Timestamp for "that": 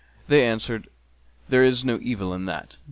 2.45-2.79